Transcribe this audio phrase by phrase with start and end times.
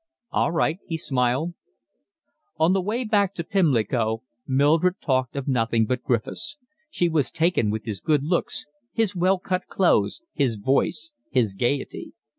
[0.31, 1.53] "All right," he smiled.
[2.57, 6.57] On the way back to Pimlico Mildred talked of nothing but Griffiths.
[6.89, 12.13] She was taken with his good looks, his well cut clothes, his voice, his gaiety.